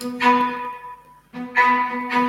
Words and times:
Thank 0.00 0.22
you. 2.12 2.27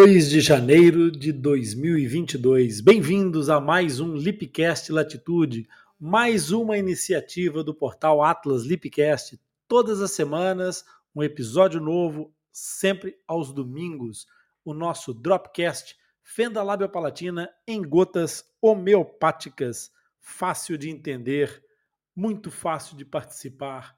2 0.00 0.30
de 0.30 0.40
janeiro 0.40 1.10
de 1.10 1.32
2022. 1.32 2.80
Bem-vindos 2.80 3.50
a 3.50 3.60
mais 3.60 3.98
um 3.98 4.14
Lipcast 4.14 4.92
Latitude, 4.92 5.68
mais 5.98 6.52
uma 6.52 6.78
iniciativa 6.78 7.64
do 7.64 7.74
portal 7.74 8.22
Atlas 8.22 8.62
Lipcast. 8.62 9.40
Todas 9.66 10.00
as 10.00 10.12
semanas, 10.12 10.84
um 11.12 11.20
episódio 11.20 11.80
novo, 11.80 12.32
sempre 12.52 13.18
aos 13.26 13.52
domingos. 13.52 14.28
O 14.64 14.72
nosso 14.72 15.12
Dropcast 15.12 15.96
Fenda 16.22 16.62
Lábio 16.62 16.88
Palatina 16.88 17.50
em 17.66 17.82
gotas 17.82 18.44
homeopáticas. 18.62 19.90
Fácil 20.20 20.78
de 20.78 20.90
entender, 20.90 21.60
muito 22.14 22.52
fácil 22.52 22.96
de 22.96 23.04
participar. 23.04 23.96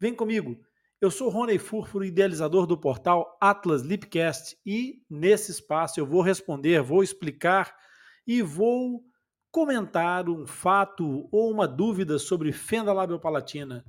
Vem 0.00 0.12
comigo 0.12 0.60
eu 1.06 1.10
sou 1.12 1.28
Rony 1.28 1.56
Furfuro, 1.56 2.04
idealizador 2.04 2.66
do 2.66 2.76
portal 2.76 3.38
Atlas 3.40 3.82
Lipcast, 3.82 4.58
e 4.66 5.00
nesse 5.08 5.52
espaço 5.52 6.00
eu 6.00 6.04
vou 6.04 6.20
responder, 6.20 6.82
vou 6.82 7.00
explicar 7.00 7.72
e 8.26 8.42
vou 8.42 9.04
comentar 9.52 10.28
um 10.28 10.44
fato 10.44 11.28
ou 11.30 11.48
uma 11.48 11.68
dúvida 11.68 12.18
sobre 12.18 12.50
fenda 12.50 12.92
labiopalatina. 12.92 13.84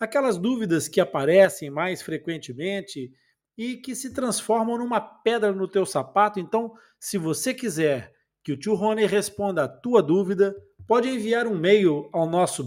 Aquelas 0.00 0.38
dúvidas 0.38 0.88
que 0.88 1.02
aparecem 1.02 1.68
mais 1.68 2.00
frequentemente 2.00 3.12
e 3.58 3.76
que 3.76 3.94
se 3.94 4.14
transformam 4.14 4.78
numa 4.78 5.02
pedra 5.02 5.52
no 5.52 5.68
teu 5.68 5.84
sapato. 5.84 6.40
Então, 6.40 6.72
se 6.98 7.18
você 7.18 7.52
quiser 7.52 8.10
que 8.42 8.52
o 8.52 8.56
tio 8.56 8.74
Rony 8.74 9.04
responda 9.04 9.64
a 9.64 9.68
tua 9.68 10.02
dúvida, 10.02 10.56
pode 10.86 11.10
enviar 11.10 11.46
um 11.46 11.56
e-mail 11.56 12.08
ao 12.10 12.26
nosso 12.26 12.66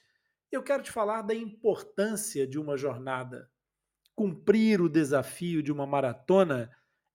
eu 0.51 0.63
quero 0.63 0.83
te 0.83 0.91
falar 0.91 1.23
da 1.23 1.35
importância 1.35 2.47
de 2.47 2.59
uma 2.59 2.77
jornada. 2.77 3.51
Cumprir 4.15 4.81
o 4.81 4.89
desafio 4.89 5.63
de 5.63 5.71
uma 5.71 5.87
maratona 5.87 6.71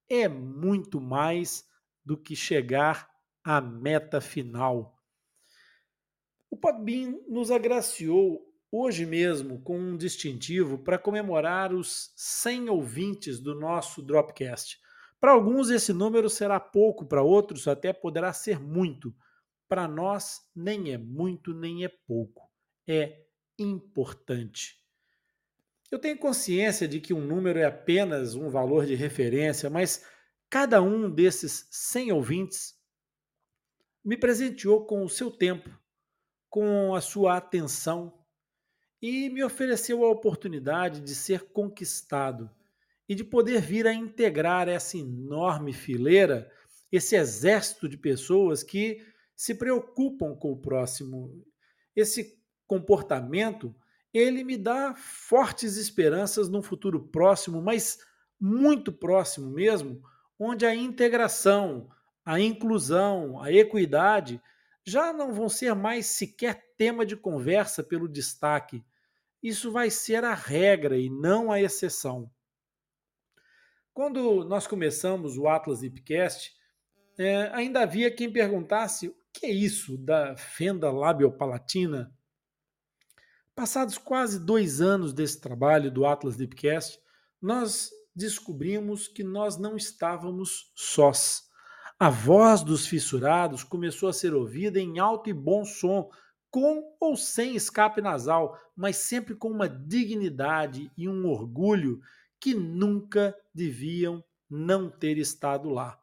é 0.09 0.28
muito 0.28 1.01
mais 1.01 1.66
do 2.06 2.17
que 2.17 2.35
chegar 2.35 3.09
à 3.44 3.59
meta 3.59 4.22
final. 4.22 4.97
O 6.53 6.55
Podbean 6.55 7.19
nos 7.27 7.49
agraciou 7.49 8.47
hoje 8.71 9.07
mesmo 9.07 9.59
com 9.63 9.75
um 9.75 9.97
distintivo 9.97 10.77
para 10.77 10.99
comemorar 10.99 11.73
os 11.73 12.13
100 12.15 12.69
ouvintes 12.69 13.39
do 13.39 13.55
nosso 13.55 14.03
Dropcast. 14.03 14.79
Para 15.19 15.31
alguns 15.31 15.71
esse 15.71 15.91
número 15.91 16.29
será 16.29 16.59
pouco, 16.59 17.07
para 17.07 17.23
outros 17.23 17.67
até 17.67 17.91
poderá 17.91 18.31
ser 18.31 18.59
muito. 18.59 19.11
Para 19.67 19.87
nós 19.87 20.41
nem 20.55 20.93
é 20.93 20.97
muito 20.99 21.55
nem 21.55 21.85
é 21.85 21.87
pouco, 21.87 22.47
é 22.87 23.23
importante. 23.57 24.79
Eu 25.89 25.97
tenho 25.97 26.19
consciência 26.19 26.87
de 26.87 27.01
que 27.01 27.15
um 27.15 27.25
número 27.25 27.57
é 27.57 27.65
apenas 27.65 28.35
um 28.35 28.47
valor 28.47 28.85
de 28.85 28.93
referência, 28.93 29.71
mas 29.71 30.05
cada 30.51 30.83
um 30.83 31.09
desses 31.09 31.67
100 31.71 32.11
ouvintes 32.11 32.79
me 34.05 34.15
presenteou 34.15 34.85
com 34.85 35.03
o 35.03 35.09
seu 35.09 35.31
tempo, 35.31 35.67
com 36.53 36.93
a 36.93 37.01
sua 37.01 37.35
atenção 37.35 38.13
e 39.01 39.27
me 39.27 39.43
ofereceu 39.43 40.05
a 40.05 40.11
oportunidade 40.11 41.01
de 41.01 41.15
ser 41.15 41.45
conquistado 41.45 42.47
e 43.09 43.15
de 43.15 43.23
poder 43.23 43.59
vir 43.59 43.87
a 43.87 43.91
integrar 43.91 44.69
essa 44.69 44.95
enorme 44.95 45.73
fileira, 45.73 46.47
esse 46.91 47.15
exército 47.15 47.89
de 47.89 47.97
pessoas 47.97 48.61
que 48.61 49.03
se 49.35 49.55
preocupam 49.55 50.35
com 50.35 50.51
o 50.51 50.61
próximo. 50.61 51.43
Esse 51.95 52.39
comportamento, 52.67 53.75
ele 54.13 54.43
me 54.43 54.55
dá 54.55 54.93
fortes 54.93 55.75
esperanças 55.75 56.49
num 56.49 56.61
futuro 56.61 57.01
próximo, 57.07 57.63
mas 57.63 57.97
muito 58.39 58.93
próximo 58.93 59.49
mesmo, 59.49 60.03
onde 60.37 60.67
a 60.67 60.75
integração, 60.75 61.89
a 62.23 62.39
inclusão, 62.39 63.41
a 63.41 63.51
equidade 63.51 64.39
já 64.85 65.13
não 65.13 65.33
vão 65.33 65.47
ser 65.47 65.73
mais 65.73 66.07
sequer 66.07 66.73
tema 66.77 67.05
de 67.05 67.16
conversa 67.16 67.83
pelo 67.83 68.07
destaque. 68.07 68.83
Isso 69.41 69.71
vai 69.71 69.89
ser 69.89 70.23
a 70.23 70.33
regra 70.33 70.97
e 70.97 71.09
não 71.09 71.51
a 71.51 71.61
exceção. 71.61 72.29
Quando 73.94 74.44
nós 74.44 74.66
começamos 74.66 75.38
o 75.38 75.47
Atlas 75.47 75.83
Hipcast, 75.83 76.51
é, 77.17 77.49
ainda 77.53 77.81
havia 77.81 78.09
quem 78.09 78.31
perguntasse 78.31 79.07
o 79.07 79.16
que 79.31 79.45
é 79.45 79.51
isso 79.51 79.97
da 79.97 80.35
fenda 80.35 80.91
labiopalatina. 80.91 82.11
Passados 83.55 83.97
quase 83.97 84.44
dois 84.44 84.81
anos 84.81 85.13
desse 85.13 85.39
trabalho 85.39 85.91
do 85.91 86.05
Atlas 86.05 86.35
Deepcast, 86.35 87.00
nós 87.39 87.91
descobrimos 88.15 89.07
que 89.07 89.23
nós 89.23 89.57
não 89.57 89.75
estávamos 89.75 90.71
sós. 90.75 91.44
A 91.99 92.09
voz 92.09 92.63
dos 92.63 92.87
fissurados 92.87 93.63
começou 93.63 94.09
a 94.09 94.13
ser 94.13 94.33
ouvida 94.33 94.79
em 94.79 94.99
alto 94.99 95.29
e 95.29 95.33
bom 95.33 95.63
som, 95.63 96.09
com 96.49 96.95
ou 96.99 97.15
sem 97.15 97.55
escape 97.55 98.01
nasal, 98.01 98.59
mas 98.75 98.97
sempre 98.97 99.35
com 99.35 99.49
uma 99.49 99.67
dignidade 99.67 100.91
e 100.97 101.07
um 101.07 101.27
orgulho 101.27 102.01
que 102.39 102.53
nunca 102.53 103.35
deviam 103.53 104.23
não 104.49 104.89
ter 104.89 105.17
estado 105.17 105.69
lá. 105.69 105.99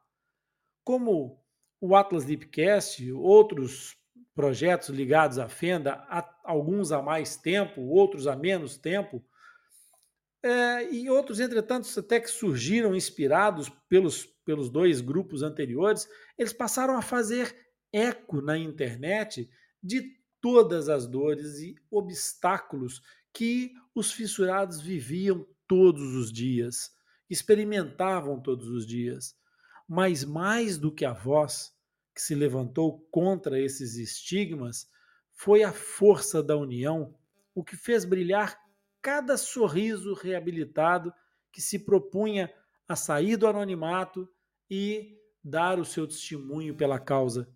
Como 0.82 1.40
o 1.80 1.94
Atlas 1.94 2.24
Deepcast, 2.24 3.12
outros 3.12 3.96
projetos 4.34 4.88
ligados 4.88 5.38
à 5.38 5.48
Fenda, 5.48 6.04
alguns 6.42 6.92
há 6.92 7.02
mais 7.02 7.36
tempo, 7.36 7.82
outros 7.82 8.26
há 8.26 8.34
menos 8.34 8.76
tempo, 8.76 9.24
é, 10.42 10.90
e 10.90 11.10
outros, 11.10 11.38
entretanto, 11.38 11.86
até 11.98 12.18
que 12.18 12.30
surgiram 12.30 12.94
inspirados 12.94 13.68
pelos, 13.88 14.24
pelos 14.50 14.68
dois 14.68 15.00
grupos 15.00 15.44
anteriores, 15.44 16.08
eles 16.36 16.52
passaram 16.52 16.97
a 16.97 17.02
fazer 17.02 17.56
eco 17.92 18.42
na 18.42 18.58
internet 18.58 19.48
de 19.80 20.02
todas 20.41 20.88
as 20.88 21.06
dores 21.06 21.60
e 21.60 21.76
obstáculos 21.88 23.00
que 23.32 23.72
os 23.94 24.10
fissurados 24.10 24.80
viviam 24.80 25.47
todos 25.68 26.16
os 26.16 26.32
dias, 26.32 26.91
experimentavam 27.30 28.42
todos 28.42 28.66
os 28.66 28.84
dias. 28.84 29.36
Mas 29.88 30.24
mais 30.24 30.76
do 30.76 30.92
que 30.92 31.04
a 31.04 31.12
voz 31.12 31.72
que 32.12 32.20
se 32.20 32.34
levantou 32.34 33.06
contra 33.08 33.60
esses 33.60 33.94
estigmas, 33.94 34.88
foi 35.30 35.62
a 35.62 35.72
força 35.72 36.42
da 36.42 36.56
união 36.56 37.14
o 37.54 37.62
que 37.62 37.76
fez 37.76 38.04
brilhar 38.04 38.58
cada 39.00 39.36
sorriso 39.36 40.12
reabilitado 40.12 41.14
que 41.53 41.60
se 41.60 41.78
propunha 41.78 42.53
a 42.91 42.96
sair 42.96 43.36
do 43.36 43.46
anonimato 43.46 44.28
e 44.70 45.18
dar 45.42 45.78
o 45.78 45.84
seu 45.84 46.06
testemunho 46.06 46.74
pela 46.74 46.98
causa. 46.98 47.48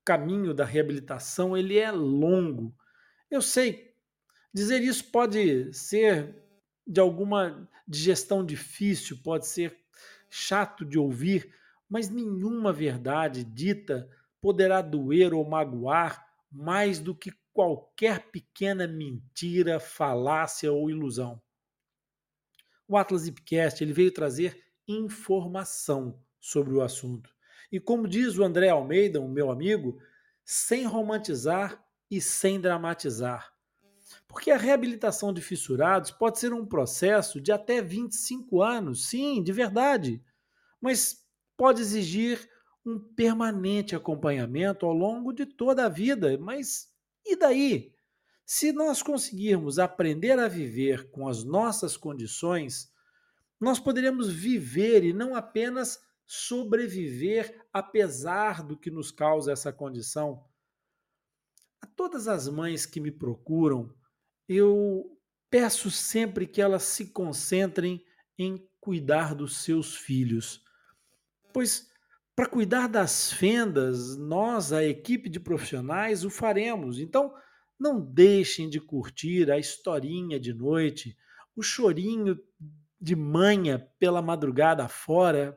O 0.00 0.04
caminho 0.04 0.52
da 0.52 0.64
reabilitação 0.64 1.56
ele 1.56 1.78
é 1.78 1.90
longo. 1.90 2.74
Eu 3.30 3.40
sei, 3.40 3.94
dizer 4.52 4.82
isso 4.82 5.04
pode 5.10 5.72
ser 5.72 6.42
de 6.86 7.00
alguma 7.00 7.68
digestão 7.86 8.44
difícil, 8.44 9.20
pode 9.22 9.46
ser 9.46 9.78
chato 10.28 10.84
de 10.84 10.98
ouvir, 10.98 11.54
mas 11.88 12.08
nenhuma 12.08 12.72
verdade 12.72 13.44
dita 13.44 14.08
poderá 14.40 14.82
doer 14.82 15.32
ou 15.32 15.48
magoar 15.48 16.26
mais 16.50 16.98
do 16.98 17.14
que 17.14 17.32
qualquer 17.52 18.30
pequena 18.30 18.86
mentira, 18.86 19.80
falácia 19.80 20.72
ou 20.72 20.90
ilusão. 20.90 21.40
O 22.88 22.96
Atlas 22.96 23.26
Ipcast 23.26 23.82
ele 23.82 23.92
veio 23.92 24.12
trazer 24.12 24.65
informação 24.86 26.18
sobre 26.40 26.74
o 26.74 26.82
assunto. 26.82 27.30
E 27.70 27.80
como 27.80 28.06
diz 28.06 28.38
o 28.38 28.44
André 28.44 28.68
Almeida, 28.68 29.20
o 29.20 29.28
meu 29.28 29.50
amigo, 29.50 29.98
sem 30.44 30.84
romantizar 30.84 31.84
e 32.10 32.20
sem 32.20 32.60
dramatizar. 32.60 33.52
Porque 34.28 34.50
a 34.50 34.56
reabilitação 34.56 35.32
de 35.32 35.40
fissurados 35.40 36.10
pode 36.10 36.38
ser 36.38 36.52
um 36.52 36.64
processo 36.64 37.40
de 37.40 37.50
até 37.50 37.82
25 37.82 38.62
anos, 38.62 39.08
sim, 39.08 39.42
de 39.42 39.52
verdade, 39.52 40.22
mas 40.80 41.26
pode 41.56 41.80
exigir 41.80 42.48
um 42.84 42.98
permanente 42.98 43.96
acompanhamento 43.96 44.86
ao 44.86 44.92
longo 44.92 45.32
de 45.32 45.44
toda 45.44 45.86
a 45.86 45.88
vida. 45.88 46.38
Mas 46.38 46.88
e 47.24 47.34
daí? 47.34 47.92
Se 48.44 48.70
nós 48.70 49.02
conseguirmos 49.02 49.80
aprender 49.80 50.38
a 50.38 50.46
viver 50.46 51.10
com 51.10 51.26
as 51.26 51.42
nossas 51.42 51.96
condições, 51.96 52.88
nós 53.60 53.78
poderemos 53.78 54.30
viver 54.30 55.04
e 55.04 55.12
não 55.12 55.34
apenas 55.34 56.00
sobreviver 56.26 57.64
apesar 57.72 58.62
do 58.62 58.76
que 58.76 58.90
nos 58.90 59.10
causa 59.10 59.52
essa 59.52 59.72
condição. 59.72 60.44
A 61.80 61.86
todas 61.86 62.26
as 62.28 62.48
mães 62.48 62.84
que 62.84 63.00
me 63.00 63.10
procuram, 63.10 63.94
eu 64.48 65.18
peço 65.48 65.90
sempre 65.90 66.46
que 66.46 66.60
elas 66.60 66.82
se 66.82 67.12
concentrem 67.12 68.04
em 68.38 68.68
cuidar 68.80 69.34
dos 69.34 69.58
seus 69.58 69.96
filhos. 69.96 70.62
Pois 71.52 71.88
para 72.36 72.46
cuidar 72.46 72.86
das 72.86 73.32
fendas, 73.32 74.14
nós, 74.18 74.70
a 74.70 74.84
equipe 74.84 75.30
de 75.30 75.40
profissionais, 75.40 76.22
o 76.22 76.28
faremos. 76.28 76.98
Então, 76.98 77.32
não 77.80 77.98
deixem 77.98 78.68
de 78.68 78.78
curtir 78.78 79.50
a 79.50 79.58
historinha 79.58 80.38
de 80.38 80.52
noite, 80.52 81.16
o 81.56 81.62
chorinho 81.62 82.38
de 83.00 83.14
manhã 83.16 83.86
pela 83.98 84.22
madrugada 84.22 84.88
fora. 84.88 85.56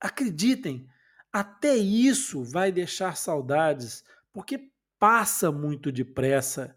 Acreditem, 0.00 0.88
até 1.32 1.76
isso 1.76 2.44
vai 2.44 2.70
deixar 2.72 3.16
saudades, 3.16 4.04
porque 4.32 4.70
passa 4.98 5.50
muito 5.50 5.92
depressa. 5.92 6.76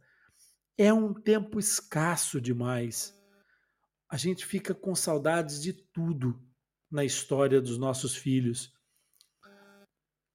É 0.78 0.94
um 0.94 1.14
tempo 1.14 1.60
escasso 1.60 2.40
demais. 2.40 3.14
A 4.10 4.18
gente 4.18 4.46
fica 4.46 4.74
com 4.74 4.96
saudades 4.96 5.62
de 5.62 5.74
tudo 5.74 6.42
na 6.90 7.04
história 7.04 7.62
dos 7.62 7.78
nossos 7.78 8.16
filhos 8.16 8.74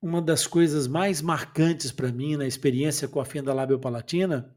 uma 0.04 0.20
das 0.20 0.46
coisas 0.46 0.86
mais 0.86 1.22
marcantes 1.22 1.90
para 1.90 2.12
mim 2.12 2.36
na 2.36 2.46
experiência 2.46 3.08
com 3.08 3.20
a 3.20 3.24
fenda 3.24 3.54
labiopalatina 3.54 4.54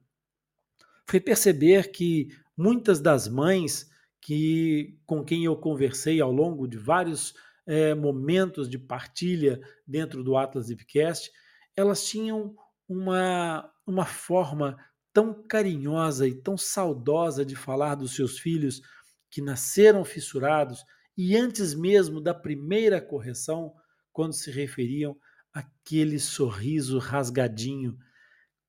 foi 1.06 1.22
perceber 1.22 1.90
que 1.90 2.38
muitas 2.56 3.00
das 3.00 3.30
mães 3.30 3.90
que 4.22 5.00
com 5.06 5.24
quem 5.24 5.46
eu 5.46 5.56
conversei 5.56 6.20
ao 6.20 6.32
longo 6.32 6.68
de 6.68 6.78
vários 6.78 7.34
é, 7.66 7.94
momentos 7.94 8.70
de 8.70 8.80
partilha 8.80 9.60
dentro 9.86 10.24
do 10.24 10.38
Atlas 10.38 10.70
Ipcast, 10.70 11.32
elas 11.76 12.06
tinham 12.06 12.56
uma, 12.88 13.70
uma 13.86 14.06
forma 14.06 14.78
tão 15.14 15.34
carinhosa 15.48 16.28
e 16.28 16.34
tão 16.34 16.58
saudosa 16.58 17.46
de 17.46 17.56
falar 17.56 17.96
dos 17.96 18.16
seus 18.16 18.40
filhos 18.40 18.82
que 19.30 19.42
nasceram 19.42 20.06
fissurados 20.06 20.84
e 21.18 21.36
antes 21.36 21.74
mesmo 21.74 22.22
da 22.22 22.34
primeira 22.34 23.02
correção, 23.02 23.74
quando 24.14 24.34
se 24.34 24.52
referiam 24.52 25.18
aquele 25.52 26.20
sorriso 26.20 27.00
rasgadinho, 27.00 27.98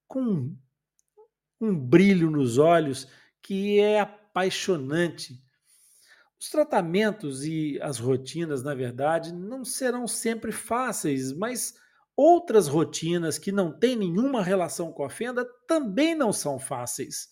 com 0.06 0.56
um 1.60 1.78
brilho 1.78 2.30
nos 2.30 2.56
olhos 2.56 3.06
que 3.42 3.78
é 3.78 4.00
apaixonante. 4.38 5.42
Os 6.40 6.48
tratamentos 6.48 7.44
e 7.44 7.80
as 7.82 7.98
rotinas, 7.98 8.62
na 8.62 8.72
verdade, 8.72 9.32
não 9.32 9.64
serão 9.64 10.06
sempre 10.06 10.52
fáceis, 10.52 11.32
mas 11.32 11.74
outras 12.16 12.68
rotinas 12.68 13.38
que 13.38 13.50
não 13.50 13.76
têm 13.76 13.96
nenhuma 13.96 14.42
relação 14.42 14.92
com 14.92 15.04
a 15.04 15.10
fenda 15.10 15.44
também 15.66 16.14
não 16.14 16.32
são 16.32 16.58
fáceis. 16.58 17.28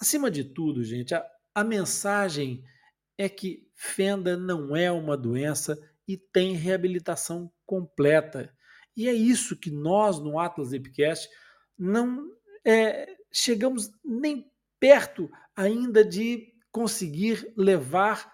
Acima 0.00 0.30
de 0.30 0.42
tudo, 0.42 0.82
gente, 0.82 1.14
a, 1.14 1.24
a 1.54 1.62
mensagem 1.62 2.62
é 3.16 3.28
que 3.28 3.68
fenda 3.74 4.36
não 4.36 4.76
é 4.76 4.90
uma 4.90 5.16
doença 5.16 5.78
e 6.06 6.16
tem 6.16 6.54
reabilitação 6.54 7.50
completa. 7.64 8.52
E 8.96 9.08
é 9.08 9.12
isso 9.12 9.56
que 9.56 9.70
nós, 9.70 10.18
no 10.18 10.40
Atlas 10.40 10.72
Epicast, 10.72 11.28
não 11.78 12.28
é, 12.64 13.06
chegamos 13.32 13.90
nem 14.04 14.50
perto 14.80 15.30
ainda 15.56 16.04
de 16.04 16.52
conseguir 16.70 17.52
levar 17.56 18.32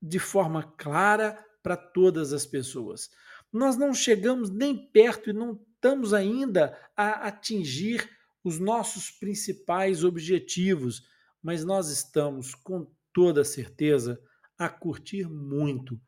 de 0.00 0.18
forma 0.18 0.62
clara 0.76 1.44
para 1.62 1.76
todas 1.76 2.32
as 2.32 2.46
pessoas. 2.46 3.10
Nós 3.52 3.76
não 3.76 3.92
chegamos 3.92 4.50
nem 4.50 4.90
perto 4.90 5.30
e 5.30 5.32
não 5.32 5.60
estamos 5.74 6.14
ainda 6.14 6.78
a 6.96 7.26
atingir 7.26 8.08
os 8.44 8.58
nossos 8.58 9.10
principais 9.10 10.04
objetivos, 10.04 11.02
mas 11.42 11.64
nós 11.64 11.90
estamos 11.90 12.54
com 12.54 12.90
toda 13.12 13.44
certeza 13.44 14.20
a 14.58 14.68
curtir 14.68 15.28
muito 15.28 16.00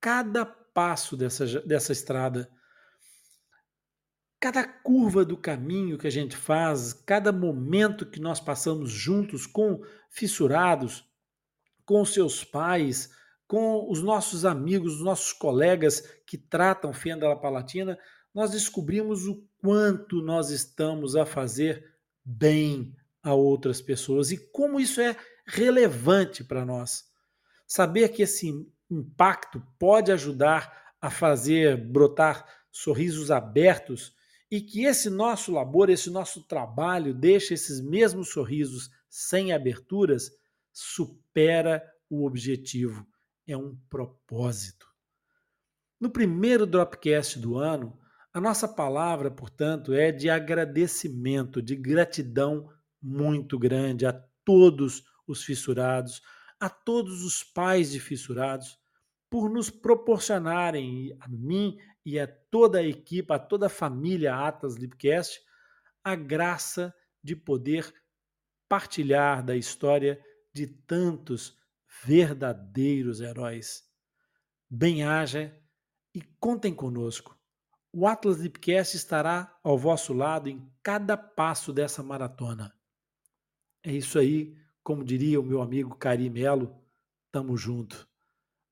cada 0.00 0.44
passo 0.44 1.16
dessa, 1.16 1.46
dessa 1.60 1.92
estrada 1.92 2.50
cada 4.40 4.66
curva 4.66 5.22
do 5.22 5.36
caminho 5.36 5.98
que 5.98 6.06
a 6.06 6.10
gente 6.10 6.34
faz, 6.34 6.94
cada 6.94 7.30
momento 7.30 8.06
que 8.06 8.18
nós 8.18 8.40
passamos 8.40 8.90
juntos 8.90 9.46
com 9.46 9.82
fissurados, 10.08 11.04
com 11.84 12.02
seus 12.06 12.42
pais, 12.42 13.10
com 13.46 13.86
os 13.90 14.02
nossos 14.02 14.46
amigos, 14.46 14.94
os 14.94 15.04
nossos 15.04 15.34
colegas 15.34 16.00
que 16.26 16.38
tratam 16.38 16.92
fenda 16.92 17.36
palatina, 17.36 17.98
nós 18.34 18.52
descobrimos 18.52 19.26
o 19.26 19.44
quanto 19.58 20.22
nós 20.22 20.48
estamos 20.48 21.14
a 21.16 21.26
fazer 21.26 21.92
bem 22.24 22.96
a 23.22 23.34
outras 23.34 23.82
pessoas 23.82 24.30
e 24.30 24.38
como 24.38 24.80
isso 24.80 25.02
é 25.02 25.14
relevante 25.44 26.42
para 26.42 26.64
nós. 26.64 27.04
Saber 27.66 28.08
que 28.08 28.22
esse 28.22 28.50
impacto 28.90 29.62
pode 29.78 30.10
ajudar 30.10 30.94
a 30.98 31.10
fazer 31.10 31.76
brotar 31.76 32.46
sorrisos 32.70 33.30
abertos 33.30 34.14
e 34.50 34.60
que 34.60 34.84
esse 34.84 35.08
nosso 35.08 35.52
labor, 35.52 35.88
esse 35.90 36.10
nosso 36.10 36.42
trabalho 36.42 37.14
deixa 37.14 37.54
esses 37.54 37.80
mesmos 37.80 38.30
sorrisos 38.30 38.90
sem 39.08 39.52
aberturas, 39.52 40.30
supera 40.72 41.82
o 42.08 42.26
objetivo. 42.26 43.06
É 43.46 43.56
um 43.56 43.76
propósito. 43.88 44.86
No 46.00 46.10
primeiro 46.10 46.66
Dropcast 46.66 47.38
do 47.38 47.58
ano, 47.58 47.96
a 48.32 48.40
nossa 48.40 48.66
palavra, 48.66 49.30
portanto, 49.30 49.92
é 49.92 50.10
de 50.10 50.30
agradecimento, 50.30 51.62
de 51.62 51.76
gratidão 51.76 52.68
muito 53.00 53.58
grande 53.58 54.06
a 54.06 54.12
todos 54.44 55.04
os 55.26 55.44
fissurados, 55.44 56.22
a 56.58 56.68
todos 56.68 57.22
os 57.22 57.42
pais 57.42 57.90
de 57.90 58.00
fissurados, 58.00 58.78
por 59.28 59.48
nos 59.48 59.70
proporcionarem, 59.70 61.16
a 61.20 61.28
mim 61.28 61.78
e 62.04 62.18
a 62.18 62.26
toda 62.26 62.78
a 62.78 62.82
equipe, 62.82 63.32
a 63.32 63.38
toda 63.38 63.66
a 63.66 63.70
família 63.70 64.34
Atlas 64.34 64.76
Lipcast, 64.76 65.40
a 66.02 66.14
graça 66.14 66.94
de 67.22 67.36
poder 67.36 67.92
partilhar 68.68 69.44
da 69.44 69.56
história 69.56 70.22
de 70.52 70.66
tantos 70.66 71.58
verdadeiros 72.04 73.20
heróis. 73.20 73.84
Bem-haja 74.68 75.54
e 76.14 76.22
contem 76.38 76.74
conosco. 76.74 77.38
O 77.92 78.06
Atlas 78.06 78.38
Lipcast 78.38 78.96
estará 78.96 79.58
ao 79.62 79.76
vosso 79.76 80.12
lado 80.12 80.48
em 80.48 80.72
cada 80.82 81.16
passo 81.16 81.72
dessa 81.72 82.02
maratona. 82.02 82.72
É 83.82 83.92
isso 83.92 84.18
aí, 84.18 84.56
como 84.82 85.04
diria 85.04 85.40
o 85.40 85.44
meu 85.44 85.60
amigo 85.60 85.96
Karim 85.96 86.30
Melo, 86.30 86.80
tamo 87.32 87.56
junto. 87.56 88.08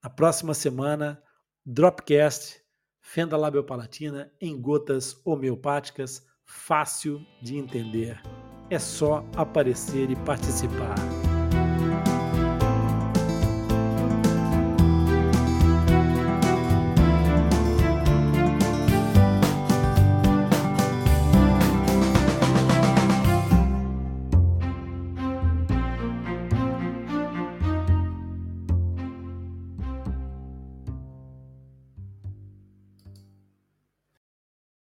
Na 0.03 0.09
próxima 0.09 0.55
semana, 0.55 1.23
Dropcast 1.67 2.63
fenda 3.11 3.39
labiopalatina 3.39 4.31
em 4.39 4.61
gotas 4.61 5.19
homeopáticas, 5.25 6.27
fácil 6.45 7.25
de 7.41 7.57
entender. 7.57 8.21
É 8.69 8.79
só 8.79 9.25
aparecer 9.35 10.11
e 10.11 10.17
participar. 10.17 11.18